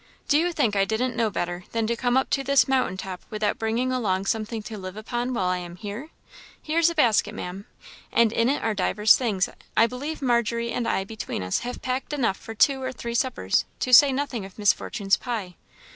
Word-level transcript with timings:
Do 0.27 0.35
you 0.39 0.51
think 0.51 0.75
I 0.75 0.83
didn't 0.83 1.15
know 1.15 1.29
better 1.29 1.65
than 1.73 1.85
to 1.85 1.95
come 1.95 2.17
up 2.17 2.31
to 2.31 2.43
this 2.43 2.67
mountain 2.67 2.97
top 2.97 3.21
without 3.29 3.59
bringing 3.59 3.91
along 3.91 4.25
something 4.25 4.63
to 4.63 4.75
live 4.75 4.97
upon 4.97 5.31
while 5.31 5.45
I 5.45 5.59
am 5.59 5.75
here? 5.75 6.09
Here's 6.59 6.89
a 6.89 6.95
basket, 6.95 7.35
Maam, 7.35 7.65
and 8.11 8.31
in 8.33 8.49
it 8.49 8.63
are 8.63 8.73
divers 8.73 9.15
things; 9.15 9.47
I 9.77 9.85
believe 9.85 10.19
Margery 10.19 10.71
and 10.71 10.87
I 10.87 11.03
between 11.03 11.43
us 11.43 11.59
have 11.59 11.83
packed 11.83 12.13
up 12.15 12.17
enough 12.17 12.37
for 12.37 12.55
two 12.55 12.81
or 12.81 12.91
three 12.91 13.13
suppers 13.13 13.65
to 13.81 13.93
say 13.93 14.11
nothing 14.11 14.43
of 14.43 14.57
Miss 14.57 14.73
Fortune's 14.73 15.17
pie. 15.17 15.53